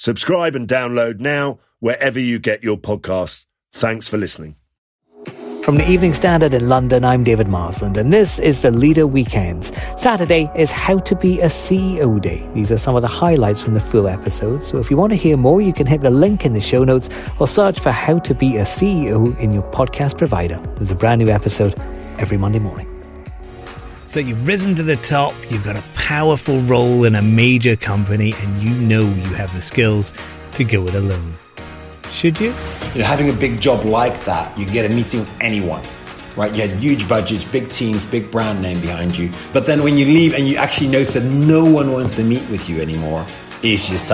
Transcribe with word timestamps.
Subscribe 0.00 0.54
and 0.54 0.66
download 0.66 1.20
now 1.20 1.58
wherever 1.80 2.18
you 2.18 2.38
get 2.38 2.64
your 2.64 2.78
podcasts. 2.78 3.44
Thanks 3.70 4.08
for 4.08 4.16
listening. 4.16 4.56
From 5.62 5.76
the 5.76 5.86
Evening 5.86 6.14
Standard 6.14 6.54
in 6.54 6.70
London, 6.70 7.04
I'm 7.04 7.22
David 7.22 7.48
Marsland, 7.48 7.98
and 7.98 8.10
this 8.10 8.38
is 8.38 8.62
the 8.62 8.70
Leader 8.70 9.06
Weekends. 9.06 9.74
Saturday 9.98 10.50
is 10.56 10.72
How 10.72 11.00
to 11.00 11.14
Be 11.14 11.38
a 11.40 11.48
CEO 11.48 12.18
Day. 12.18 12.48
These 12.54 12.72
are 12.72 12.78
some 12.78 12.96
of 12.96 13.02
the 13.02 13.08
highlights 13.08 13.62
from 13.62 13.74
the 13.74 13.80
full 13.80 14.08
episode. 14.08 14.62
So 14.62 14.78
if 14.78 14.90
you 14.90 14.96
want 14.96 15.12
to 15.12 15.18
hear 15.18 15.36
more, 15.36 15.60
you 15.60 15.74
can 15.74 15.86
hit 15.86 16.00
the 16.00 16.08
link 16.08 16.46
in 16.46 16.54
the 16.54 16.62
show 16.62 16.82
notes 16.82 17.10
or 17.38 17.46
search 17.46 17.78
for 17.78 17.90
How 17.90 18.20
to 18.20 18.34
Be 18.34 18.56
a 18.56 18.64
CEO 18.64 19.38
in 19.38 19.52
your 19.52 19.64
podcast 19.64 20.16
provider. 20.16 20.56
There's 20.76 20.90
a 20.90 20.94
brand 20.94 21.18
new 21.18 21.28
episode 21.28 21.78
every 22.18 22.38
Monday 22.38 22.58
morning. 22.58 22.99
So 24.10 24.18
you've 24.18 24.44
risen 24.44 24.74
to 24.74 24.82
the 24.82 24.96
top, 24.96 25.32
you've 25.52 25.62
got 25.62 25.76
a 25.76 25.84
powerful 25.94 26.60
role 26.62 27.04
in 27.04 27.14
a 27.14 27.22
major 27.22 27.76
company, 27.76 28.34
and 28.38 28.60
you 28.60 28.70
know 28.70 29.02
you 29.02 29.34
have 29.34 29.54
the 29.54 29.62
skills 29.62 30.12
to 30.54 30.64
go 30.64 30.84
it 30.88 30.96
alone. 30.96 31.34
Should 32.10 32.40
you? 32.40 32.48
You 32.92 33.02
know, 33.02 33.04
having 33.04 33.30
a 33.30 33.32
big 33.32 33.60
job 33.60 33.84
like 33.84 34.24
that, 34.24 34.58
you 34.58 34.66
get 34.66 34.84
a 34.84 34.92
meeting 34.92 35.20
with 35.20 35.30
anyone, 35.40 35.84
right? 36.34 36.52
You 36.52 36.66
had 36.66 36.80
huge 36.80 37.08
budgets, 37.08 37.44
big 37.44 37.68
teams, 37.68 38.04
big 38.04 38.32
brand 38.32 38.60
name 38.60 38.80
behind 38.80 39.16
you. 39.16 39.30
But 39.52 39.64
then 39.64 39.84
when 39.84 39.96
you 39.96 40.06
leave 40.06 40.34
and 40.34 40.48
you 40.48 40.56
actually 40.56 40.88
notice 40.88 41.14
that 41.14 41.22
no 41.22 41.64
one 41.64 41.92
wants 41.92 42.16
to 42.16 42.24
meet 42.24 42.50
with 42.50 42.68
you 42.68 42.80
anymore, 42.80 43.24
it's 43.62 43.88
just 43.88 44.10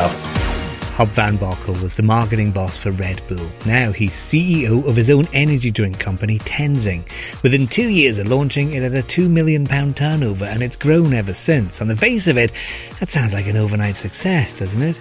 Huib 0.97 1.09
van 1.09 1.37
Bockel 1.37 1.79
was 1.83 1.95
the 1.95 2.03
marketing 2.03 2.53
boss 2.53 2.79
for 2.79 2.91
Red 2.91 3.21
Bull. 3.29 3.47
Now 3.67 3.93
he's 3.93 4.15
CEO 4.15 4.89
of 4.89 4.97
his 4.97 5.11
own 5.11 5.29
energy 5.35 5.71
drink 5.71 5.99
company, 6.01 6.39
Tenzing. 6.39 7.05
Within 7.43 7.67
two 7.67 7.91
years 7.91 8.17
of 8.17 8.29
launching, 8.29 8.73
it 8.73 8.83
had 8.83 8.95
a 8.95 9.03
£2 9.03 9.29
million 9.29 9.67
turnover 9.93 10.47
and 10.47 10.63
it's 10.63 10.75
grown 10.75 11.13
ever 11.13 11.35
since. 11.35 11.83
On 11.83 11.89
the 11.89 11.97
face 11.97 12.29
of 12.29 12.39
it, 12.39 12.51
that 12.99 13.11
sounds 13.11 13.35
like 13.35 13.47
an 13.47 13.59
overnight 13.59 13.95
success, 13.95 14.59
doesn't 14.59 14.81
it? 14.81 14.99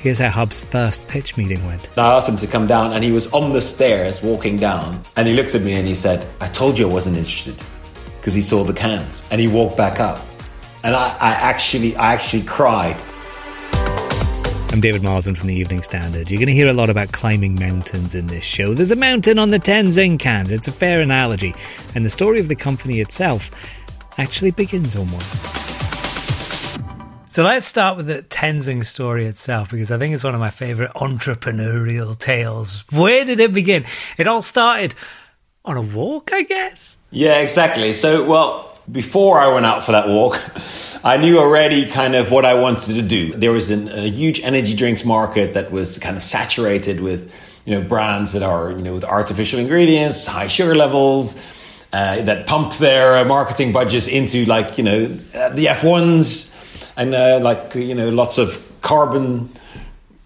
Here's 0.00 0.20
how 0.20 0.30
Huib's 0.30 0.60
first 0.60 1.04
pitch 1.08 1.36
meeting 1.36 1.66
went. 1.66 1.88
I 1.98 2.14
asked 2.14 2.28
him 2.28 2.36
to 2.36 2.46
come 2.46 2.68
down, 2.68 2.92
and 2.92 3.02
he 3.02 3.10
was 3.10 3.26
on 3.32 3.52
the 3.52 3.60
stairs 3.60 4.22
walking 4.22 4.56
down. 4.56 5.02
And 5.16 5.26
he 5.26 5.34
looked 5.34 5.56
at 5.56 5.62
me 5.62 5.72
and 5.72 5.88
he 5.88 5.94
said, 5.94 6.24
I 6.40 6.46
told 6.46 6.78
you 6.78 6.88
I 6.88 6.92
wasn't 6.92 7.16
interested 7.16 7.56
because 8.20 8.34
he 8.34 8.42
saw 8.42 8.62
the 8.62 8.72
cans. 8.72 9.26
And 9.32 9.40
he 9.40 9.48
walked 9.48 9.76
back 9.76 9.98
up. 9.98 10.24
And 10.84 10.94
I, 10.94 11.08
I 11.18 11.30
actually, 11.32 11.96
I 11.96 12.12
actually 12.14 12.44
cried. 12.44 12.96
I'm 14.72 14.80
David 14.80 15.02
Marsland 15.02 15.36
from 15.36 15.48
the 15.48 15.54
Evening 15.54 15.82
Standard. 15.82 16.30
You're 16.30 16.38
going 16.38 16.46
to 16.46 16.54
hear 16.54 16.70
a 16.70 16.72
lot 16.72 16.88
about 16.88 17.12
climbing 17.12 17.56
mountains 17.56 18.14
in 18.14 18.28
this 18.28 18.42
show. 18.42 18.72
There's 18.72 18.90
a 18.90 18.96
mountain 18.96 19.38
on 19.38 19.50
the 19.50 19.58
Tenzing 19.58 20.18
cans. 20.18 20.50
It's 20.50 20.66
a 20.66 20.72
fair 20.72 21.02
analogy. 21.02 21.54
And 21.94 22.06
the 22.06 22.10
story 22.10 22.40
of 22.40 22.48
the 22.48 22.56
company 22.56 23.00
itself 23.00 23.50
actually 24.16 24.50
begins 24.50 24.96
on 24.96 25.08
one. 25.08 25.20
So 27.26 27.44
let's 27.44 27.66
start 27.66 27.98
with 27.98 28.06
the 28.06 28.22
Tenzing 28.22 28.86
story 28.86 29.26
itself 29.26 29.70
because 29.70 29.92
I 29.92 29.98
think 29.98 30.14
it's 30.14 30.24
one 30.24 30.32
of 30.32 30.40
my 30.40 30.48
favorite 30.48 30.92
entrepreneurial 30.94 32.16
tales. 32.16 32.86
Where 32.90 33.26
did 33.26 33.40
it 33.40 33.52
begin? 33.52 33.84
It 34.16 34.26
all 34.26 34.40
started 34.40 34.94
on 35.66 35.76
a 35.76 35.82
walk, 35.82 36.30
I 36.32 36.44
guess. 36.44 36.96
Yeah, 37.10 37.40
exactly. 37.40 37.92
So, 37.92 38.24
well, 38.24 38.71
before 38.92 39.40
I 39.40 39.52
went 39.52 39.66
out 39.66 39.82
for 39.82 39.92
that 39.92 40.06
walk, 40.08 40.40
I 41.04 41.16
knew 41.16 41.38
already 41.38 41.90
kind 41.90 42.14
of 42.14 42.30
what 42.30 42.44
I 42.44 42.54
wanted 42.54 42.94
to 42.94 43.02
do. 43.02 43.32
There 43.32 43.50
was 43.50 43.70
an, 43.70 43.88
a 43.88 44.08
huge 44.08 44.40
energy 44.42 44.76
drinks 44.76 45.04
market 45.04 45.54
that 45.54 45.72
was 45.72 45.98
kind 45.98 46.16
of 46.16 46.22
saturated 46.22 47.00
with, 47.00 47.34
you 47.64 47.74
know, 47.74 47.86
brands 47.86 48.32
that 48.32 48.42
are, 48.42 48.70
you 48.70 48.82
know, 48.82 48.94
with 48.94 49.04
artificial 49.04 49.58
ingredients, 49.58 50.26
high 50.26 50.46
sugar 50.46 50.74
levels, 50.74 51.36
uh, 51.92 52.22
that 52.22 52.46
pump 52.46 52.74
their 52.74 53.24
marketing 53.24 53.72
budgets 53.72 54.06
into 54.06 54.44
like, 54.44 54.78
you 54.78 54.84
know, 54.84 55.04
uh, 55.34 55.48
the 55.50 55.66
F1s 55.66 56.52
and 56.96 57.14
uh, 57.14 57.40
like 57.40 57.74
you 57.74 57.94
know 57.94 58.08
lots 58.08 58.38
of 58.38 58.60
carbon 58.80 59.50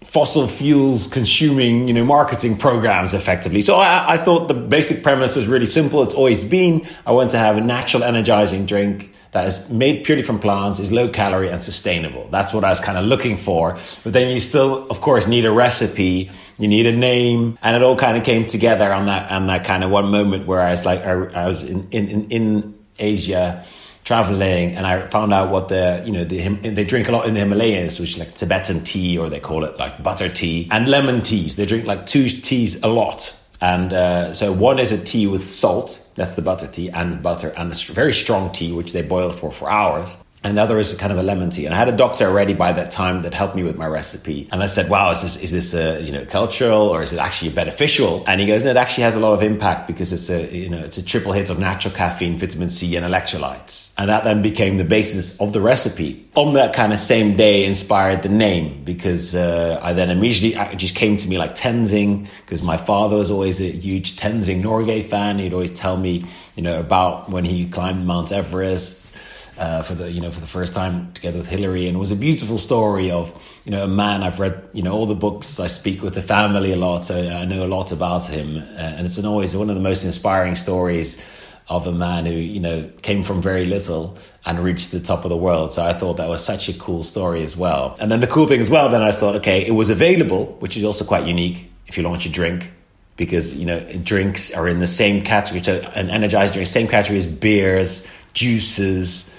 fossil 0.07 0.47
fuels 0.47 1.05
consuming 1.07 1.87
you 1.87 1.93
know 1.93 2.03
marketing 2.03 2.57
programs 2.57 3.13
effectively. 3.13 3.61
So 3.61 3.75
I, 3.75 4.13
I, 4.13 4.17
thought 4.17 4.47
the 4.47 4.53
basic 4.53 5.03
premise 5.03 5.35
was 5.35 5.47
really 5.47 5.65
simple. 5.65 6.01
It's 6.01 6.13
always 6.13 6.43
been 6.43 6.87
i 7.05 7.11
want 7.11 7.31
to 7.31 7.37
have 7.37 7.57
a 7.57 7.61
natural 7.61 8.03
energizing 8.03 8.65
drink 8.65 9.13
that 9.31 9.45
is 9.45 9.69
made 9.69 10.05
purely 10.05 10.23
from 10.23 10.39
plants 10.39 10.79
is 10.79 10.91
low 10.91 11.09
calorie 11.09 11.49
and 11.49 11.61
sustainable. 11.61 12.27
That's 12.31 12.53
what 12.53 12.63
i 12.63 12.69
was 12.69 12.79
kind 12.79 12.97
of 12.97 13.05
looking 13.05 13.37
for. 13.37 13.77
But 14.03 14.13
then 14.13 14.33
you 14.33 14.39
still 14.39 14.87
of 14.89 15.01
course 15.01 15.27
need 15.27 15.45
a 15.45 15.51
recipe 15.51 16.31
you 16.59 16.67
need 16.67 16.85
a 16.85 16.95
name 16.95 17.57
and 17.61 17.75
it 17.75 17.83
all 17.83 17.95
kind 17.95 18.17
of 18.17 18.23
came 18.23 18.45
together 18.45 18.91
on 18.91 19.05
that 19.07 19.31
on 19.31 19.47
that 19.47 19.65
kind 19.65 19.83
of 19.83 19.91
one 19.91 20.09
moment 20.09 20.47
where 20.47 20.61
i 20.61 20.71
was 20.71 20.85
like 20.85 21.01
i, 21.05 21.11
I 21.11 21.47
was 21.47 21.63
in, 21.63 21.87
in, 21.91 22.29
in 22.29 22.79
asia 22.97 23.63
traveling 24.07 24.77
and 24.77 24.87
I 24.87 25.01
found 25.01 25.33
out 25.33 25.49
what 25.49 25.67
the, 25.67 26.01
you 26.05 26.13
know, 26.13 26.23
the, 26.23 26.47
they 26.47 26.85
drink 26.85 27.09
a 27.09 27.11
lot 27.11 27.27
in 27.27 27.33
the 27.33 27.41
Himalayas, 27.41 27.99
which 27.99 28.11
is 28.11 28.17
like 28.17 28.33
Tibetan 28.33 28.85
tea 28.85 29.17
or 29.17 29.29
they 29.29 29.41
call 29.41 29.65
it 29.65 29.77
like 29.77 30.01
butter 30.01 30.29
tea 30.29 30.69
and 30.71 30.87
lemon 30.87 31.21
teas. 31.21 31.57
They 31.57 31.65
drink 31.65 31.85
like 31.85 32.05
two 32.05 32.29
teas 32.29 32.81
a 32.83 32.87
lot. 32.87 33.37
And 33.59 33.91
uh, 33.91 34.33
so 34.33 34.53
one 34.53 34.79
is 34.79 34.93
a 34.93 35.03
tea 35.03 35.27
with 35.27 35.45
salt, 35.45 36.07
that's 36.15 36.35
the 36.35 36.41
butter 36.41 36.67
tea, 36.67 36.89
and 36.89 37.21
butter, 37.21 37.49
and 37.57 37.73
a 37.73 37.75
very 37.91 38.13
strong 38.13 38.51
tea, 38.51 38.71
which 38.71 38.93
they 38.93 39.01
boil 39.01 39.31
for 39.31 39.51
for 39.51 39.69
hours. 39.69 40.15
Another 40.43 40.77
is 40.77 40.93
kind 40.93 41.11
of 41.11 41.17
a 41.17 41.23
lemon 41.23 41.49
tea. 41.49 41.65
And 41.65 41.73
I 41.73 41.77
had 41.77 41.89
a 41.89 41.95
doctor 41.95 42.25
already 42.25 42.53
by 42.53 42.71
that 42.71 42.91
time 42.91 43.21
that 43.21 43.33
helped 43.33 43.55
me 43.55 43.63
with 43.63 43.75
my 43.75 43.87
recipe. 43.87 44.47
And 44.51 44.61
I 44.61 44.67
said, 44.67 44.89
wow, 44.89 45.11
is 45.11 45.23
this, 45.23 45.43
is 45.43 45.51
this 45.51 45.73
a, 45.73 46.01
you 46.01 46.11
know, 46.11 46.25
cultural 46.25 46.89
or 46.89 47.01
is 47.01 47.11
it 47.11 47.19
actually 47.19 47.51
beneficial? 47.51 48.23
And 48.27 48.39
he 48.39 48.45
goes, 48.45 48.63
no, 48.63 48.71
it 48.71 48.77
actually 48.77 49.05
has 49.05 49.15
a 49.15 49.19
lot 49.19 49.33
of 49.33 49.41
impact 49.41 49.87
because 49.87 50.13
it's 50.13 50.29
a, 50.29 50.55
you 50.55 50.69
know, 50.69 50.77
it's 50.77 50.97
a 50.97 51.03
triple 51.03 51.31
hit 51.31 51.49
of 51.49 51.59
natural 51.59 51.93
caffeine, 51.93 52.37
vitamin 52.37 52.69
C 52.69 52.95
and 52.95 53.05
electrolytes. 53.05 53.91
And 53.97 54.09
that 54.09 54.23
then 54.25 54.43
became 54.43 54.77
the 54.77 54.83
basis 54.83 55.39
of 55.41 55.53
the 55.53 55.59
recipe. 55.59 56.29
On 56.35 56.53
that 56.53 56.73
kind 56.73 56.93
of 56.93 56.99
same 56.99 57.35
day 57.35 57.65
inspired 57.65 58.21
the 58.21 58.29
name 58.29 58.83
because 58.83 59.33
uh, 59.33 59.79
I 59.81 59.93
then 59.93 60.11
immediately, 60.11 60.53
it 60.71 60.77
just 60.77 60.95
came 60.95 61.17
to 61.17 61.27
me 61.27 61.39
like 61.39 61.55
Tenzing 61.55 62.29
because 62.45 62.63
my 62.63 62.77
father 62.77 63.17
was 63.17 63.31
always 63.31 63.59
a 63.59 63.65
huge 63.65 64.17
Tenzing 64.17 64.61
Norgay 64.61 65.03
fan. 65.03 65.39
He'd 65.39 65.53
always 65.53 65.71
tell 65.71 65.97
me, 65.97 66.25
you 66.55 66.61
know, 66.61 66.79
about 66.79 67.31
when 67.31 67.43
he 67.43 67.67
climbed 67.67 68.05
Mount 68.05 68.31
Everest 68.31 69.15
uh, 69.57 69.81
for 69.83 69.95
the 69.95 70.11
you 70.11 70.21
know 70.21 70.29
for 70.29 70.39
the 70.39 70.47
first 70.47 70.73
time 70.73 71.11
together 71.13 71.39
with 71.39 71.49
Hillary, 71.49 71.87
and 71.87 71.95
it 71.95 71.99
was 71.99 72.11
a 72.11 72.15
beautiful 72.15 72.57
story 72.57 73.11
of 73.11 73.33
you 73.65 73.71
know 73.71 73.83
a 73.83 73.87
man. 73.87 74.23
I've 74.23 74.39
read 74.39 74.69
you 74.73 74.83
know 74.83 74.93
all 74.93 75.05
the 75.05 75.15
books. 75.15 75.59
I 75.59 75.67
speak 75.67 76.01
with 76.01 76.13
the 76.13 76.21
family 76.21 76.73
a 76.73 76.77
lot, 76.77 77.03
so 77.03 77.17
I 77.17 77.45
know 77.45 77.65
a 77.65 77.67
lot 77.67 77.91
about 77.91 78.27
him, 78.27 78.57
uh, 78.57 78.61
and 78.79 79.05
it's 79.05 79.23
always 79.23 79.55
one 79.55 79.69
of 79.69 79.75
the 79.75 79.81
most 79.81 80.03
inspiring 80.05 80.55
stories 80.55 81.21
of 81.69 81.85
a 81.85 81.91
man 81.91 82.25
who 82.25 82.33
you 82.33 82.59
know 82.59 82.89
came 83.01 83.23
from 83.23 83.41
very 83.41 83.65
little 83.65 84.17
and 84.45 84.59
reached 84.59 84.91
the 84.91 84.99
top 84.99 85.25
of 85.25 85.29
the 85.29 85.37
world. 85.37 85.73
So 85.73 85.83
I 85.83 85.93
thought 85.93 86.17
that 86.17 86.29
was 86.29 86.43
such 86.43 86.69
a 86.69 86.73
cool 86.73 87.03
story 87.03 87.43
as 87.43 87.57
well. 87.57 87.95
And 87.99 88.11
then 88.11 88.19
the 88.19 88.27
cool 88.27 88.47
thing 88.47 88.61
as 88.61 88.69
well, 88.69 88.89
then 88.89 89.01
I 89.01 89.11
thought, 89.11 89.35
okay, 89.37 89.65
it 89.65 89.71
was 89.71 89.89
available, 89.89 90.45
which 90.59 90.77
is 90.77 90.83
also 90.83 91.03
quite 91.03 91.25
unique 91.25 91.69
if 91.87 91.97
you 91.97 92.03
launch 92.03 92.25
a 92.25 92.29
drink 92.29 92.71
because 93.15 93.55
you 93.57 93.65
know 93.65 93.79
drinks 94.03 94.51
are 94.51 94.67
in 94.67 94.79
the 94.79 94.87
same 94.87 95.23
category, 95.23 95.81
an 95.95 96.11
energized 96.11 96.53
drink, 96.53 96.67
same 96.67 96.87
category 96.87 97.17
as 97.17 97.25
beers, 97.25 98.07
juices 98.33 99.33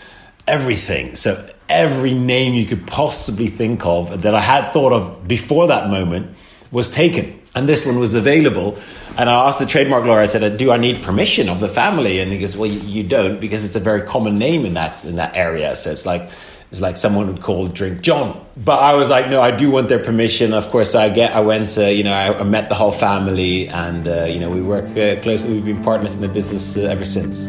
everything. 0.49 1.15
So 1.15 1.47
every 1.69 2.15
name 2.15 2.55
you 2.55 2.67
could 2.67 2.87
possibly 2.87 3.49
think 3.49 3.85
of 3.85 4.23
that 4.23 4.35
I 4.35 4.41
had 4.41 4.73
thought 4.73 4.93
of 4.93 5.29
before 5.29 5.69
that 5.69 5.91
moment 5.91 6.35
was 6.71 6.91
taken. 6.91 7.41
And 7.55 7.69
this 7.69 7.85
one 7.85 7.99
was 7.99 8.15
available. 8.15 8.79
And 9.17 9.29
I 9.29 9.47
asked 9.47 9.59
the 9.59 9.67
trademark 9.67 10.05
lawyer, 10.05 10.21
I 10.21 10.27
said, 10.27 10.57
do 10.57 10.71
I 10.71 10.77
need 10.77 11.03
permission 11.03 11.49
of 11.49 11.61
the 11.61 11.69
family? 11.69 12.21
And 12.21 12.31
he 12.31 12.39
goes, 12.39 12.57
well, 12.57 12.71
you, 12.71 13.03
don't 13.03 13.41
because 13.41 13.65
it's 13.65 13.77
a 13.77 13.81
very 13.81 14.03
common 14.03 14.39
name 14.39 14.65
in 14.65 14.75
that, 14.75 15.05
in 15.05 15.17
that 15.17 15.37
area. 15.37 15.75
So 15.75 15.91
it's 15.91 16.07
like, 16.07 16.31
it's 16.71 16.81
like 16.81 16.99
someone 16.99 17.27
would 17.29 17.41
call 17.41 17.67
drink 17.67 18.03
John. 18.03 18.45
But 18.57 18.81
I 18.81 18.95
was 18.95 19.09
like, 19.09 19.29
no, 19.29 19.41
I 19.41 19.51
do 19.51 19.71
want 19.71 19.89
their 19.89 19.99
permission. 19.99 20.53
Of 20.53 20.69
course, 20.69 20.95
I 20.95 21.09
get. 21.09 21.35
I 21.35 21.41
went 21.41 21.71
to, 21.71 21.93
you 21.93 22.05
know, 22.05 22.13
I, 22.13 22.39
I 22.39 22.43
met 22.43 22.69
the 22.69 22.75
whole 22.75 22.93
family, 22.93 23.69
and 23.69 24.07
uh, 24.07 24.25
you 24.25 24.39
know, 24.39 24.51
we 24.51 24.61
work 24.61 24.85
uh, 24.97 25.21
closely. 25.23 25.55
We've 25.55 25.65
been 25.65 25.83
partners 25.83 26.15
in 26.17 26.21
the 26.21 26.29
business 26.29 26.77
uh, 26.77 26.83
ever 26.83 27.07
since. 27.07 27.49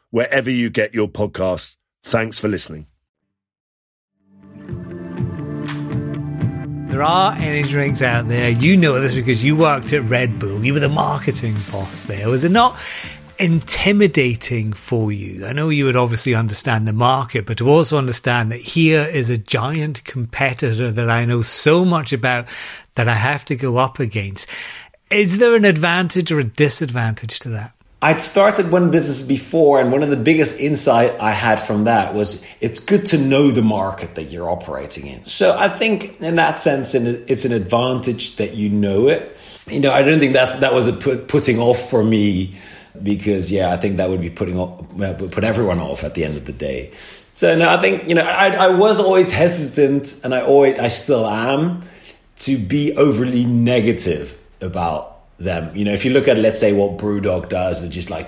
wherever 0.11 0.51
you 0.51 0.69
get 0.69 0.93
your 0.93 1.07
podcasts. 1.07 1.77
Thanks 2.03 2.37
for 2.39 2.47
listening. 2.47 2.87
There 6.91 7.03
are 7.03 7.33
energy 7.33 7.69
drinks 7.69 8.01
out 8.01 8.27
there. 8.27 8.49
You 8.49 8.75
know 8.75 8.99
this 8.99 9.15
because 9.15 9.43
you 9.45 9.55
worked 9.55 9.93
at 9.93 10.03
Red 10.03 10.39
Bull. 10.39 10.63
You 10.65 10.73
were 10.73 10.81
the 10.81 10.89
marketing 10.89 11.55
boss 11.71 12.03
there. 12.03 12.29
Was 12.29 12.43
it 12.43 12.51
not 12.51 12.77
intimidating 13.39 14.73
for 14.73 15.09
you? 15.09 15.45
I 15.45 15.53
know 15.53 15.69
you 15.69 15.85
would 15.85 15.95
obviously 15.95 16.35
understand 16.35 16.87
the 16.87 16.93
market, 16.93 17.45
but 17.45 17.57
to 17.59 17.69
also 17.69 17.97
understand 17.97 18.51
that 18.51 18.59
here 18.59 19.03
is 19.03 19.29
a 19.29 19.37
giant 19.37 20.03
competitor 20.03 20.91
that 20.91 21.09
I 21.09 21.23
know 21.23 21.41
so 21.41 21.85
much 21.85 22.11
about 22.11 22.45
that 22.95 23.07
I 23.07 23.15
have 23.15 23.45
to 23.45 23.55
go 23.55 23.77
up 23.77 23.99
against. 23.99 24.47
Is 25.09 25.37
there 25.37 25.55
an 25.55 25.63
advantage 25.63 26.29
or 26.29 26.39
a 26.39 26.43
disadvantage 26.43 27.39
to 27.39 27.49
that? 27.49 27.73
I'd 28.03 28.19
started 28.19 28.71
one 28.71 28.89
business 28.89 29.21
before, 29.21 29.79
and 29.79 29.91
one 29.91 30.01
of 30.01 30.09
the 30.09 30.17
biggest 30.17 30.59
insight 30.59 31.19
I 31.21 31.31
had 31.31 31.59
from 31.59 31.83
that 31.83 32.15
was 32.15 32.43
it's 32.59 32.79
good 32.79 33.05
to 33.07 33.17
know 33.17 33.51
the 33.51 33.61
market 33.61 34.15
that 34.15 34.23
you're 34.23 34.49
operating 34.49 35.05
in. 35.05 35.25
So 35.25 35.55
I 35.55 35.69
think, 35.69 36.19
in 36.19 36.37
that 36.37 36.59
sense, 36.59 36.95
it's 36.95 37.45
an 37.45 37.51
advantage 37.51 38.37
that 38.37 38.55
you 38.55 38.69
know 38.69 39.07
it. 39.07 39.37
You 39.67 39.79
know, 39.79 39.91
I 39.91 40.01
don't 40.01 40.19
think 40.19 40.33
that's 40.33 40.55
that 40.57 40.73
was 40.73 40.87
a 40.87 40.93
put, 40.93 41.27
putting 41.27 41.59
off 41.59 41.91
for 41.91 42.03
me 42.03 42.55
because, 43.01 43.51
yeah, 43.51 43.71
I 43.71 43.77
think 43.77 43.97
that 43.97 44.09
would 44.09 44.21
be 44.21 44.31
putting 44.31 44.57
off, 44.57 44.83
put 44.97 45.43
everyone 45.43 45.79
off 45.79 46.03
at 46.03 46.15
the 46.15 46.25
end 46.25 46.37
of 46.37 46.45
the 46.45 46.53
day. 46.53 46.91
So 47.33 47.55
no, 47.55 47.69
I 47.69 47.77
think 47.77 48.07
you 48.07 48.15
know 48.15 48.23
I, 48.23 48.49
I 48.49 48.67
was 48.69 48.99
always 48.99 49.31
hesitant, 49.31 50.21
and 50.23 50.33
I 50.33 50.41
always 50.41 50.77
I 50.79 50.89
still 50.89 51.25
am 51.25 51.83
to 52.39 52.57
be 52.57 52.95
overly 52.97 53.45
negative 53.45 54.37
about 54.59 55.10
them. 55.43 55.75
You 55.75 55.85
know, 55.85 55.93
if 55.93 56.05
you 56.05 56.11
look 56.11 56.27
at 56.27 56.37
let's 56.37 56.59
say 56.59 56.73
what 56.73 56.97
BrewDog 56.97 57.49
does, 57.49 57.83
it 57.83 57.89
just 57.89 58.09
like 58.09 58.27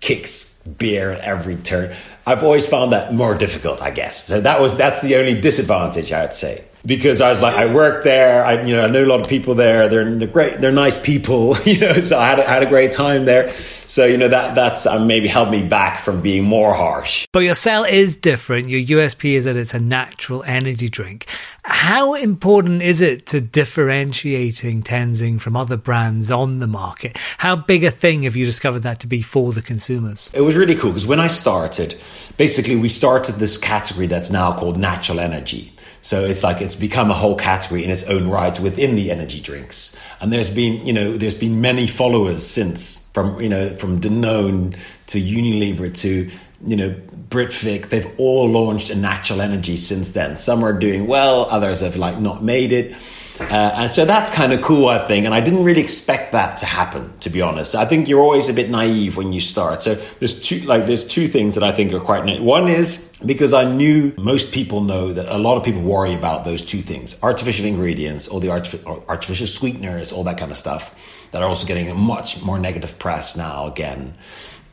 kicks 0.00 0.62
beer 0.62 1.12
at 1.12 1.20
every 1.20 1.56
turn. 1.56 1.94
I've 2.26 2.42
always 2.42 2.66
found 2.66 2.92
that 2.92 3.12
more 3.12 3.34
difficult, 3.34 3.82
I 3.82 3.90
guess. 3.90 4.26
So 4.26 4.40
that 4.40 4.60
was 4.60 4.76
that's 4.76 5.00
the 5.00 5.16
only 5.16 5.40
disadvantage 5.40 6.12
I'd 6.12 6.32
say 6.32 6.64
because 6.86 7.20
I 7.20 7.30
was 7.30 7.40
like, 7.40 7.54
I 7.54 7.72
worked 7.72 8.04
there. 8.04 8.44
I, 8.44 8.62
you 8.62 8.76
know, 8.76 8.82
I 8.82 8.88
know 8.88 9.04
a 9.04 9.06
lot 9.06 9.20
of 9.20 9.28
people 9.28 9.54
there. 9.54 9.88
They're, 9.88 10.14
they're 10.16 10.28
great. 10.28 10.60
They're 10.60 10.72
nice 10.72 10.98
people, 10.98 11.56
you 11.64 11.80
know, 11.80 11.92
so 11.94 12.18
I 12.18 12.26
had, 12.26 12.40
I 12.40 12.50
had 12.50 12.62
a 12.62 12.68
great 12.68 12.92
time 12.92 13.24
there. 13.24 13.50
So, 13.50 14.04
you 14.04 14.16
know, 14.16 14.28
that, 14.28 14.54
that's 14.54 14.86
uh, 14.86 15.02
maybe 15.04 15.28
held 15.28 15.50
me 15.50 15.62
back 15.62 16.00
from 16.00 16.20
being 16.20 16.44
more 16.44 16.74
harsh. 16.74 17.26
But 17.32 17.40
your 17.40 17.54
sell 17.54 17.84
is 17.84 18.16
different. 18.16 18.68
Your 18.68 19.00
USP 19.00 19.32
is 19.32 19.44
that 19.44 19.56
it's 19.56 19.74
a 19.74 19.80
natural 19.80 20.42
energy 20.44 20.88
drink. 20.88 21.26
How 21.66 22.14
important 22.14 22.82
is 22.82 23.00
it 23.00 23.24
to 23.26 23.40
differentiating 23.40 24.82
Tenzing 24.82 25.40
from 25.40 25.56
other 25.56 25.78
brands 25.78 26.30
on 26.30 26.58
the 26.58 26.66
market? 26.66 27.16
How 27.38 27.56
big 27.56 27.84
a 27.84 27.90
thing 27.90 28.24
have 28.24 28.36
you 28.36 28.44
discovered 28.44 28.80
that 28.80 29.00
to 29.00 29.06
be 29.06 29.22
for 29.22 29.52
the 29.52 29.62
consumers? 29.62 30.30
It 30.34 30.42
was 30.42 30.56
really 30.56 30.74
cool 30.74 30.90
because 30.90 31.06
when 31.06 31.20
I 31.20 31.28
started, 31.28 31.96
basically 32.36 32.76
we 32.76 32.90
started 32.90 33.36
this 33.36 33.56
category 33.56 34.06
that's 34.06 34.30
now 34.30 34.52
called 34.52 34.76
natural 34.76 35.18
energy. 35.18 35.72
So 36.04 36.22
it's 36.22 36.42
like 36.42 36.60
it's 36.60 36.73
become 36.76 37.10
a 37.10 37.14
whole 37.14 37.36
category 37.36 37.84
in 37.84 37.90
its 37.90 38.04
own 38.04 38.28
right 38.28 38.58
within 38.60 38.94
the 38.94 39.10
energy 39.10 39.40
drinks. 39.40 39.94
And 40.20 40.32
there's 40.32 40.50
been, 40.50 40.86
you 40.86 40.92
know, 40.92 41.16
there's 41.16 41.34
been 41.34 41.60
many 41.60 41.86
followers 41.86 42.46
since 42.46 43.10
from, 43.12 43.40
you 43.40 43.48
know, 43.48 43.70
from 43.76 44.00
Danone 44.00 44.78
to 45.06 45.20
Unilever 45.20 45.92
to, 46.02 46.30
you 46.66 46.76
know, 46.76 46.94
Britvic. 47.28 47.88
They've 47.88 48.08
all 48.18 48.48
launched 48.48 48.90
a 48.90 48.94
natural 48.94 49.40
energy 49.40 49.76
since 49.76 50.12
then. 50.12 50.36
Some 50.36 50.64
are 50.64 50.72
doing 50.72 51.06
well, 51.06 51.46
others 51.50 51.80
have 51.80 51.96
like 51.96 52.18
not 52.18 52.42
made 52.42 52.72
it. 52.72 52.96
Uh, 53.40 53.72
and 53.74 53.90
so 53.90 54.04
that's 54.04 54.30
kind 54.30 54.52
of 54.52 54.62
cool, 54.62 54.88
I 54.88 54.98
think. 54.98 55.26
And 55.26 55.34
I 55.34 55.40
didn't 55.40 55.64
really 55.64 55.80
expect 55.80 56.32
that 56.32 56.58
to 56.58 56.66
happen, 56.66 57.12
to 57.18 57.30
be 57.30 57.42
honest. 57.42 57.74
I 57.74 57.84
think 57.84 58.08
you're 58.08 58.20
always 58.20 58.48
a 58.48 58.54
bit 58.54 58.70
naive 58.70 59.16
when 59.16 59.32
you 59.32 59.40
start. 59.40 59.82
So 59.82 59.94
there's 59.94 60.40
two, 60.40 60.60
like, 60.60 60.86
there's 60.86 61.04
two 61.04 61.26
things 61.26 61.56
that 61.56 61.64
I 61.64 61.72
think 61.72 61.92
are 61.92 62.00
quite 62.00 62.24
neat. 62.24 62.40
One 62.40 62.68
is 62.68 63.10
because 63.26 63.52
I 63.52 63.64
knew 63.64 64.14
most 64.18 64.54
people 64.54 64.82
know 64.82 65.12
that 65.12 65.26
a 65.34 65.38
lot 65.38 65.56
of 65.56 65.64
people 65.64 65.82
worry 65.82 66.14
about 66.14 66.44
those 66.44 66.62
two 66.62 66.78
things: 66.78 67.20
artificial 67.22 67.66
ingredients, 67.66 68.28
all 68.28 68.38
the 68.38 68.50
artificial 68.50 69.46
sweeteners, 69.46 70.12
all 70.12 70.24
that 70.24 70.38
kind 70.38 70.50
of 70.50 70.56
stuff, 70.56 71.28
that 71.32 71.42
are 71.42 71.48
also 71.48 71.66
getting 71.66 71.90
a 71.90 71.94
much 71.94 72.40
more 72.42 72.58
negative 72.58 72.98
press 72.98 73.36
now 73.36 73.66
again 73.66 74.14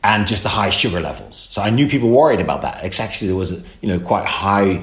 and 0.04 0.26
just 0.26 0.42
the 0.42 0.48
high 0.48 0.70
sugar 0.70 1.00
levels. 1.00 1.48
So 1.50 1.62
I 1.62 1.70
knew 1.70 1.88
people 1.88 2.10
worried 2.10 2.40
about 2.40 2.62
that. 2.62 2.84
It's 2.84 3.00
actually 3.00 3.28
there 3.28 3.36
was 3.36 3.52
a 3.52 3.62
you 3.80 3.88
know 3.88 3.98
quite 4.00 4.26
high 4.26 4.82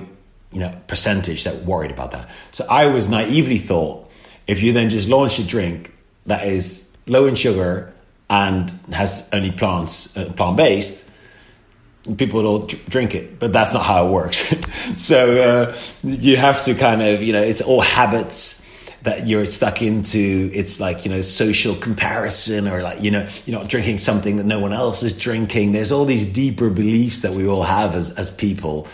you 0.52 0.60
know 0.60 0.72
percentage 0.88 1.44
that 1.44 1.64
worried 1.64 1.92
about 1.92 2.12
that. 2.12 2.30
So 2.52 2.66
I 2.70 2.88
was 2.88 3.10
naively 3.10 3.58
thought 3.58 4.10
if 4.48 4.64
you 4.64 4.74
then 4.74 4.90
just 4.90 5.08
launch 5.10 5.40
a 5.40 5.46
drink 5.46 5.94
that 6.26 6.46
is 6.46 6.92
low 7.06 7.26
in 7.28 7.36
sugar 7.36 7.94
and 8.30 8.70
has 8.92 9.30
only 9.34 9.52
plants 9.52 10.16
uh, 10.18 10.32
plant 10.36 10.58
based, 10.58 11.12
people 12.18 12.42
will 12.42 12.60
drink 12.60 13.16
it. 13.16 13.40
But 13.40 13.54
that's 13.54 13.74
not 13.74 13.84
how 13.84 14.08
it 14.08 14.12
works. 14.12 14.38
so 14.98 15.38
uh, 15.38 15.78
you 16.04 16.38
have 16.38 16.64
to 16.64 16.76
kind 16.76 17.02
of 17.02 17.22
you 17.22 17.34
know 17.34 17.42
it's 17.42 17.62
all 17.62 17.82
habits 17.82 18.60
that 19.02 19.28
you're 19.28 19.46
stuck 19.46 19.82
into 19.82 20.52
it's 20.54 20.80
like 20.80 21.06
you 21.06 21.12
know 21.12 21.22
social 21.22 21.76
comparison 21.76 22.68
or 22.68 22.82
like 22.82 23.02
you 23.02 23.12
know 23.12 23.28
you're 23.46 23.58
not 23.58 23.70
drinking 23.70 23.98
something 23.98 24.38
that 24.38 24.46
no 24.46 24.60
one 24.60 24.74
else 24.74 25.04
is 25.04 25.14
drinking 25.14 25.72
there's 25.72 25.92
all 25.92 26.04
these 26.04 26.26
deeper 26.26 26.70
beliefs 26.70 27.22
that 27.22 27.32
we 27.32 27.48
all 27.48 27.64
have 27.64 27.96
as, 27.96 28.12
as 28.18 28.30
people 28.30 28.88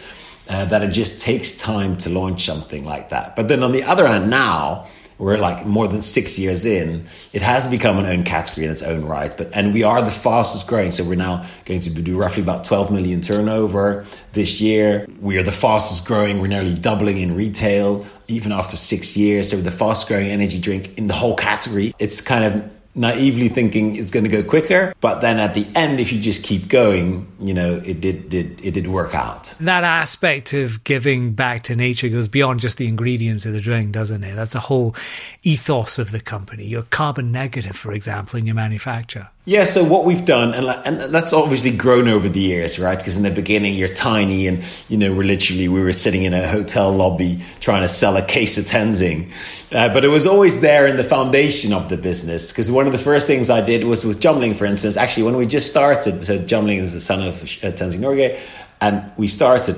uh, 0.49 0.65
that 0.65 0.83
it 0.83 0.89
just 0.89 1.21
takes 1.21 1.59
time 1.59 1.97
to 1.97 2.09
launch 2.09 2.45
something 2.45 2.85
like 2.85 3.09
that. 3.09 3.35
But 3.35 3.47
then 3.47 3.63
on 3.63 3.71
the 3.71 3.83
other 3.83 4.07
hand, 4.07 4.29
now 4.29 4.87
we're 5.17 5.37
like 5.37 5.65
more 5.65 5.87
than 5.87 6.01
six 6.01 6.37
years 6.37 6.65
in, 6.65 7.05
it 7.31 7.41
has 7.41 7.67
become 7.67 7.97
an 7.97 8.05
own 8.05 8.23
category 8.23 8.65
in 8.65 8.71
its 8.71 8.83
own 8.83 9.05
right. 9.05 9.33
But 9.35 9.51
and 9.53 9.73
we 9.73 9.83
are 9.83 10.01
the 10.01 10.11
fastest 10.11 10.67
growing, 10.67 10.91
so 10.91 11.03
we're 11.03 11.15
now 11.15 11.45
going 11.65 11.79
to 11.81 11.89
do 11.89 12.17
roughly 12.17 12.43
about 12.43 12.63
12 12.63 12.91
million 12.91 13.21
turnover 13.21 14.05
this 14.33 14.59
year. 14.59 15.07
We 15.19 15.37
are 15.37 15.43
the 15.43 15.51
fastest 15.51 16.05
growing. 16.05 16.41
We're 16.41 16.47
nearly 16.47 16.73
doubling 16.73 17.17
in 17.17 17.35
retail, 17.35 18.05
even 18.27 18.51
after 18.51 18.75
six 18.75 19.15
years. 19.15 19.49
So 19.49 19.57
the 19.57 19.71
fastest 19.71 20.07
growing 20.07 20.27
energy 20.27 20.59
drink 20.59 20.97
in 20.97 21.07
the 21.07 21.13
whole 21.13 21.35
category. 21.35 21.93
It's 21.97 22.19
kind 22.19 22.43
of 22.43 22.74
naively 22.95 23.49
thinking 23.49 23.95
it's 23.95 24.09
going 24.09 24.23
to 24.23 24.29
go 24.29 24.41
quicker 24.41 24.93
but 25.01 25.19
then 25.19 25.37
at 25.39 25.53
the 25.53 25.67
end 25.75 25.99
if 25.99 26.13
you 26.13 26.19
just 26.19 26.43
keep 26.43 26.67
going 26.69 27.27
you 27.39 27.53
know 27.53 27.75
it 27.85 27.99
did 28.01 28.29
did 28.29 28.59
it 28.63 28.71
did 28.71 28.87
work 28.87 29.13
out. 29.13 29.53
That 29.59 29.83
aspect 29.83 30.53
of 30.53 30.83
giving 30.83 31.33
back 31.33 31.63
to 31.63 31.75
nature 31.75 32.09
goes 32.09 32.27
beyond 32.27 32.61
just 32.61 32.77
the 32.77 32.87
ingredients 32.87 33.45
of 33.45 33.53
the 33.53 33.61
drink 33.61 33.91
doesn't 33.91 34.23
it? 34.23 34.35
That's 34.35 34.55
a 34.55 34.59
whole 34.59 34.95
ethos 35.43 35.99
of 35.99 36.11
the 36.11 36.19
company. 36.19 36.65
You're 36.65 36.83
carbon 36.83 37.31
negative 37.31 37.75
for 37.75 37.91
example 37.91 38.39
in 38.39 38.45
your 38.45 38.55
manufacture 38.55 39.29
Yeah, 39.47 39.65
so 39.65 39.83
what 39.83 40.05
we've 40.05 40.25
done, 40.25 40.55
and, 40.55 40.65
and 40.65 41.13
that's 41.13 41.31
obviously 41.31 41.69
grown 41.69 42.07
over 42.07 42.27
the 42.27 42.39
years, 42.39 42.79
right? 42.79 42.97
Because 42.97 43.15
in 43.15 43.21
the 43.21 43.29
beginning 43.29 43.75
you're 43.75 43.87
tiny, 43.87 44.47
and 44.47 44.63
you 44.89 44.97
know, 44.97 45.13
we're 45.13 45.23
literally 45.23 45.67
we 45.67 45.81
were 45.81 45.91
sitting 45.91 46.23
in 46.23 46.33
a 46.33 46.47
hotel 46.47 46.91
lobby 46.91 47.39
trying 47.59 47.83
to 47.83 47.87
sell 47.87 48.17
a 48.17 48.23
case 48.23 48.57
of 48.57 48.65
Tenzing, 48.65 49.31
uh, 49.71 49.93
but 49.93 50.03
it 50.03 50.07
was 50.07 50.25
always 50.25 50.61
there 50.61 50.87
in 50.87 50.97
the 50.97 51.03
foundation 51.03 51.73
of 51.73 51.89
the 51.89 51.97
business. 51.97 52.51
Because 52.51 52.71
one 52.71 52.87
of 52.87 52.91
the 52.91 52.97
first 52.97 53.27
things 53.27 53.51
I 53.51 53.61
did 53.61 53.83
was 53.83 54.03
with 54.03 54.19
Jamling, 54.19 54.55
for 54.55 54.65
instance. 54.65 54.97
Actually, 54.97 55.27
when 55.27 55.37
we 55.37 55.45
just 55.45 55.69
started, 55.69 56.23
so 56.23 56.33
is 56.33 56.93
the 56.93 57.01
son 57.01 57.21
of 57.21 57.35
uh, 57.35 57.69
Tenzing 57.71 57.99
Norgay, 57.99 58.39
and 58.81 59.11
we 59.15 59.27
started 59.27 59.75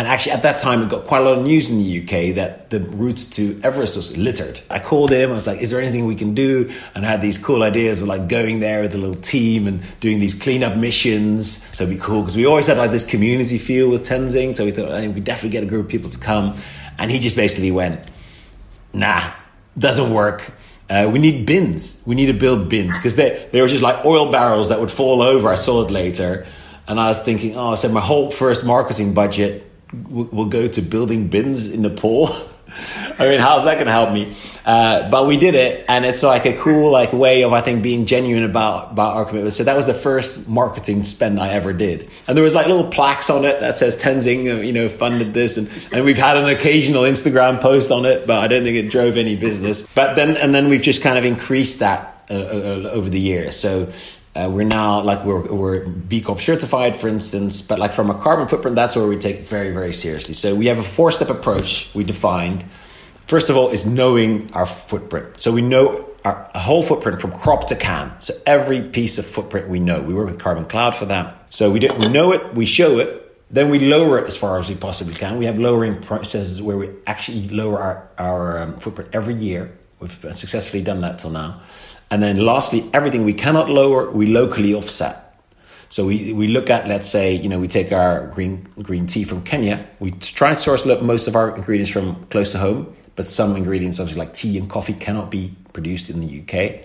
and 0.00 0.08
actually, 0.08 0.32
at 0.32 0.44
that 0.44 0.58
time, 0.58 0.80
it 0.80 0.88
got 0.88 1.04
quite 1.04 1.20
a 1.20 1.24
lot 1.26 1.36
of 1.36 1.44
news 1.44 1.68
in 1.68 1.76
the 1.76 2.00
UK 2.00 2.34
that 2.36 2.70
the 2.70 2.80
route 2.80 3.18
to 3.32 3.60
Everest 3.62 3.96
was 3.96 4.16
littered. 4.16 4.58
I 4.70 4.78
called 4.78 5.10
him. 5.12 5.28
I 5.28 5.34
was 5.34 5.46
like, 5.46 5.60
"Is 5.60 5.72
there 5.72 5.78
anything 5.78 6.06
we 6.06 6.14
can 6.14 6.32
do?" 6.32 6.72
And 6.94 7.04
I 7.04 7.10
had 7.10 7.20
these 7.20 7.36
cool 7.36 7.62
ideas 7.62 8.00
of 8.00 8.08
like 8.08 8.26
going 8.26 8.60
there 8.60 8.80
with 8.80 8.94
a 8.94 8.96
little 8.96 9.20
team 9.20 9.66
and 9.66 9.82
doing 10.00 10.18
these 10.18 10.32
cleanup 10.32 10.74
missions. 10.74 11.62
So 11.76 11.84
it'd 11.84 11.94
be 11.94 12.00
cool 12.00 12.22
because 12.22 12.34
we 12.34 12.46
always 12.46 12.66
had 12.66 12.78
like 12.78 12.92
this 12.92 13.04
community 13.04 13.58
feel 13.58 13.90
with 13.90 14.08
Tenzing. 14.08 14.54
So 14.54 14.64
we 14.64 14.70
thought 14.70 14.88
hey, 14.88 15.08
we 15.08 15.20
definitely 15.20 15.50
get 15.50 15.64
a 15.64 15.66
group 15.66 15.84
of 15.84 15.90
people 15.90 16.08
to 16.08 16.18
come. 16.18 16.56
And 16.96 17.10
he 17.10 17.18
just 17.18 17.36
basically 17.36 17.70
went, 17.70 18.00
"Nah, 18.94 19.30
doesn't 19.76 20.14
work." 20.14 20.50
Uh, 20.88 21.10
we 21.12 21.18
need 21.18 21.44
bins. 21.44 22.02
We 22.06 22.14
need 22.14 22.28
to 22.28 22.32
build 22.32 22.70
bins 22.70 22.96
because 22.96 23.16
they, 23.16 23.50
they 23.52 23.60
were 23.60 23.68
just 23.68 23.82
like 23.82 24.06
oil 24.06 24.32
barrels 24.32 24.70
that 24.70 24.80
would 24.80 24.90
fall 24.90 25.20
over. 25.20 25.50
I 25.50 25.56
saw 25.56 25.82
it 25.82 25.90
later. 25.90 26.46
And 26.88 26.98
I 26.98 27.08
was 27.08 27.20
thinking, 27.20 27.54
oh, 27.54 27.72
I 27.72 27.74
said 27.74 27.92
my 27.92 28.00
whole 28.00 28.30
first 28.30 28.64
marketing 28.64 29.12
budget 29.12 29.69
will 29.92 30.46
go 30.46 30.68
to 30.68 30.82
building 30.82 31.28
bins 31.28 31.70
in 31.70 31.82
Nepal. 31.82 32.30
I 33.18 33.28
mean, 33.28 33.40
how's 33.40 33.64
that 33.64 33.74
going 33.74 33.86
to 33.86 33.92
help 33.92 34.12
me? 34.12 34.32
Uh, 34.64 35.10
but 35.10 35.26
we 35.26 35.36
did 35.36 35.54
it, 35.54 35.84
and 35.88 36.04
it's 36.04 36.22
like 36.22 36.46
a 36.46 36.52
cool 36.52 36.92
like 36.92 37.12
way 37.12 37.42
of 37.42 37.52
I 37.52 37.60
think 37.60 37.82
being 37.82 38.06
genuine 38.06 38.44
about 38.44 38.92
about 38.92 39.16
our 39.16 39.24
commitment. 39.24 39.54
So 39.54 39.64
that 39.64 39.76
was 39.76 39.86
the 39.86 39.94
first 39.94 40.48
marketing 40.48 41.04
spend 41.04 41.40
I 41.40 41.48
ever 41.48 41.72
did, 41.72 42.10
and 42.28 42.36
there 42.36 42.44
was 42.44 42.54
like 42.54 42.66
little 42.66 42.88
plaques 42.88 43.30
on 43.30 43.44
it 43.44 43.60
that 43.60 43.74
says 43.74 44.00
Tenzing, 44.00 44.58
uh, 44.58 44.60
you 44.60 44.72
know, 44.72 44.88
funded 44.88 45.34
this, 45.34 45.56
and 45.56 45.68
and 45.92 46.04
we've 46.04 46.18
had 46.18 46.36
an 46.36 46.46
occasional 46.46 47.02
Instagram 47.02 47.60
post 47.60 47.90
on 47.90 48.04
it, 48.04 48.26
but 48.26 48.44
I 48.44 48.46
don't 48.46 48.62
think 48.62 48.76
it 48.76 48.90
drove 48.90 49.16
any 49.16 49.34
business. 49.34 49.86
But 49.94 50.14
then 50.14 50.36
and 50.36 50.54
then 50.54 50.68
we've 50.68 50.82
just 50.82 51.02
kind 51.02 51.18
of 51.18 51.24
increased 51.24 51.80
that 51.80 52.24
uh, 52.30 52.34
uh 52.34 52.90
over 52.92 53.08
the 53.08 53.20
years. 53.20 53.56
So 53.56 53.90
uh, 54.40 54.48
we're 54.48 54.64
now 54.64 55.00
like 55.02 55.24
we're, 55.24 55.52
we're 55.52 55.86
B 55.86 56.20
Corp 56.20 56.40
certified, 56.40 56.96
for 56.96 57.08
instance, 57.08 57.60
but 57.62 57.78
like 57.78 57.92
from 57.92 58.10
a 58.10 58.14
carbon 58.14 58.48
footprint, 58.48 58.74
that's 58.74 58.96
where 58.96 59.06
we 59.06 59.18
take 59.18 59.40
very, 59.40 59.72
very 59.72 59.92
seriously. 59.92 60.34
So 60.34 60.54
we 60.54 60.66
have 60.66 60.78
a 60.78 60.82
four 60.82 61.12
step 61.12 61.28
approach 61.28 61.94
we 61.94 62.04
defined. 62.04 62.64
First 63.26 63.50
of 63.50 63.56
all, 63.56 63.68
is 63.70 63.86
knowing 63.86 64.52
our 64.52 64.66
footprint. 64.66 65.40
So 65.40 65.52
we 65.52 65.62
know 65.62 66.08
our 66.24 66.50
whole 66.54 66.82
footprint 66.82 67.20
from 67.20 67.32
crop 67.32 67.68
to 67.68 67.76
can. 67.76 68.12
So 68.20 68.34
every 68.46 68.80
piece 68.82 69.18
of 69.18 69.26
footprint 69.26 69.68
we 69.68 69.78
know. 69.78 70.02
We 70.02 70.14
work 70.14 70.26
with 70.26 70.38
Carbon 70.38 70.64
Cloud 70.64 70.94
for 70.96 71.06
that. 71.06 71.46
So 71.50 71.70
we, 71.70 71.78
do, 71.78 71.88
we 71.98 72.08
know 72.08 72.32
it, 72.32 72.54
we 72.54 72.66
show 72.66 72.98
it, 72.98 73.20
then 73.50 73.70
we 73.70 73.78
lower 73.80 74.18
it 74.18 74.26
as 74.26 74.36
far 74.36 74.58
as 74.58 74.68
we 74.68 74.74
possibly 74.74 75.14
can. 75.14 75.38
We 75.38 75.46
have 75.46 75.58
lowering 75.58 76.00
processes 76.00 76.60
where 76.62 76.76
we 76.76 76.90
actually 77.06 77.48
lower 77.48 77.80
our, 77.80 78.10
our 78.18 78.58
um, 78.58 78.78
footprint 78.78 79.10
every 79.12 79.34
year. 79.34 79.76
We've 79.98 80.12
successfully 80.32 80.82
done 80.82 81.00
that 81.02 81.18
till 81.18 81.30
now. 81.30 81.60
And 82.10 82.22
then 82.22 82.44
lastly, 82.44 82.88
everything 82.92 83.24
we 83.24 83.34
cannot 83.34 83.70
lower, 83.70 84.10
we 84.10 84.26
locally 84.26 84.74
offset. 84.74 85.26
So 85.88 86.06
we, 86.06 86.32
we 86.32 86.46
look 86.46 86.70
at, 86.70 86.86
let's 86.88 87.08
say, 87.08 87.34
you 87.34 87.48
know, 87.48 87.58
we 87.58 87.68
take 87.68 87.92
our 87.92 88.28
green 88.28 88.68
green 88.80 89.06
tea 89.06 89.24
from 89.24 89.42
Kenya. 89.42 89.86
We 89.98 90.12
try 90.12 90.50
and 90.50 90.58
source 90.58 90.84
most 90.84 91.26
of 91.26 91.36
our 91.36 91.56
ingredients 91.56 91.90
from 91.90 92.24
close 92.26 92.52
to 92.52 92.58
home, 92.58 92.94
but 93.16 93.26
some 93.26 93.56
ingredients, 93.56 93.98
obviously 93.98 94.20
like 94.20 94.32
tea 94.32 94.56
and 94.58 94.70
coffee, 94.70 94.94
cannot 94.94 95.30
be 95.30 95.54
produced 95.72 96.10
in 96.10 96.20
the 96.20 96.42
UK. 96.42 96.84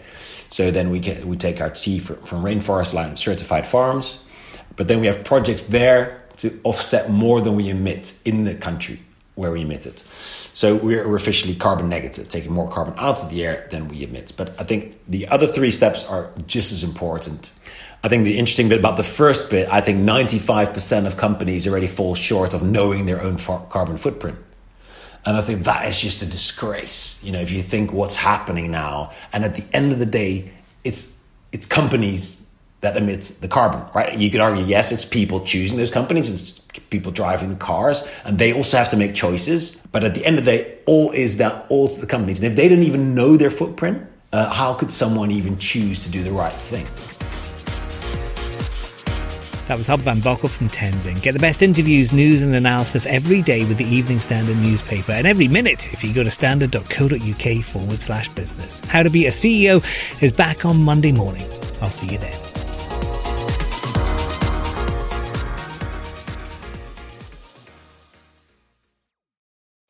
So 0.49 0.71
then 0.71 0.89
we 0.89 0.99
we 1.23 1.37
take 1.37 1.61
our 1.61 1.69
tea 1.69 1.99
from, 1.99 2.17
from 2.23 2.43
Rainforest 2.43 2.93
Alliance 2.93 3.21
certified 3.21 3.67
farms, 3.67 4.23
but 4.75 4.87
then 4.87 5.01
we 5.01 5.07
have 5.07 5.23
projects 5.23 5.63
there 5.63 6.23
to 6.37 6.59
offset 6.63 7.09
more 7.09 7.41
than 7.41 7.55
we 7.55 7.69
emit 7.69 8.19
in 8.25 8.43
the 8.43 8.55
country 8.55 8.99
where 9.35 9.51
we 9.51 9.61
emit 9.61 9.85
it. 9.85 9.99
So 9.99 10.75
we're, 10.75 11.15
officially 11.15 11.55
carbon 11.55 11.89
negative, 11.89 12.29
taking 12.29 12.51
more 12.51 12.69
carbon 12.69 12.93
out 12.97 13.21
of 13.21 13.29
the 13.29 13.45
air 13.45 13.67
than 13.69 13.89
we 13.89 14.03
emit. 14.03 14.33
But 14.35 14.59
I 14.59 14.63
think 14.63 14.97
the 15.07 15.27
other 15.27 15.47
three 15.47 15.71
steps 15.71 16.05
are 16.05 16.31
just 16.47 16.71
as 16.71 16.83
important. 16.83 17.51
I 18.03 18.07
think 18.07 18.23
the 18.23 18.37
interesting 18.37 18.69
bit 18.69 18.79
about 18.79 18.97
the 18.97 19.03
first 19.03 19.49
bit, 19.49 19.67
I 19.69 19.81
think 19.81 20.07
95% 20.07 21.07
of 21.07 21.17
companies 21.17 21.67
already 21.67 21.87
fall 21.87 22.15
short 22.15 22.53
of 22.53 22.63
knowing 22.63 23.05
their 23.05 23.21
own 23.21 23.37
carbon 23.37 23.97
footprint. 23.97 24.37
And 25.25 25.35
I 25.35 25.41
think 25.41 25.63
that 25.63 25.87
is 25.87 25.99
just 25.99 26.21
a 26.21 26.25
disgrace. 26.25 27.21
You 27.23 27.31
know, 27.31 27.39
if 27.39 27.51
you 27.51 27.63
think 27.63 27.91
what's 27.91 28.15
happening 28.15 28.71
now, 28.71 29.11
and 29.33 29.43
at 29.43 29.55
the 29.55 29.63
end 29.73 29.91
of 29.91 29.99
the 29.99 30.05
day, 30.05 30.51
it's 30.83 31.19
it's 31.51 31.65
companies 31.65 32.47
that 32.81 32.97
emits 32.97 33.29
the 33.39 33.47
carbon, 33.47 33.81
right? 33.95 34.17
You 34.17 34.29
could 34.29 34.41
argue, 34.41 34.63
yes, 34.63 34.91
it's 34.91 35.05
people 35.05 35.39
choosing 35.39 35.77
those 35.77 35.89
companies, 35.89 36.31
it's 36.31 36.59
people 36.89 37.11
driving 37.11 37.49
the 37.49 37.55
cars, 37.55 38.07
and 38.25 38.37
they 38.37 38.53
also 38.53 38.77
have 38.77 38.89
to 38.89 38.97
make 38.97 39.15
choices. 39.15 39.75
But 39.91 40.03
at 40.03 40.13
the 40.13 40.25
end 40.25 40.37
of 40.37 40.45
the 40.45 40.51
day, 40.51 40.77
all 40.85 41.11
is 41.11 41.37
that 41.37 41.65
all 41.69 41.87
to 41.87 41.99
the 41.99 42.07
companies. 42.07 42.39
And 42.39 42.51
if 42.51 42.55
they 42.55 42.67
don't 42.67 42.83
even 42.83 43.15
know 43.15 43.37
their 43.37 43.49
footprint, 43.49 44.05
uh, 44.31 44.53
how 44.53 44.73
could 44.73 44.91
someone 44.91 45.31
even 45.31 45.57
choose 45.57 46.03
to 46.03 46.11
do 46.11 46.21
the 46.21 46.31
right 46.31 46.53
thing? 46.53 46.85
That 49.67 49.79
was 49.79 49.87
Huib 49.87 50.01
van 50.01 50.21
Bockel 50.21 50.47
from 50.47 50.69
Tenzing. 50.69 51.19
Get 51.23 51.31
the 51.31 51.39
best 51.39 51.63
interviews, 51.63 52.13
news, 52.13 52.43
and 52.43 52.53
analysis 52.53 53.07
every 53.07 53.41
day 53.41 53.65
with 53.65 53.77
the 53.77 53.85
Evening 53.85 54.19
Standard 54.19 54.57
newspaper, 54.57 55.11
and 55.13 55.25
every 55.25 55.47
minute 55.47 55.91
if 55.91 56.03
you 56.03 56.13
go 56.13 56.23
to 56.23 56.29
standard.co.uk 56.29 57.63
forward 57.63 57.99
slash 57.99 58.29
business. 58.29 58.81
How 58.81 59.01
to 59.01 59.09
be 59.09 59.25
a 59.25 59.31
CEO 59.31 59.83
is 60.21 60.31
back 60.31 60.65
on 60.65 60.83
Monday 60.83 61.11
morning. 61.11 61.45
I'll 61.81 61.89
see 61.89 62.07
you 62.07 62.19
then. 62.19 62.44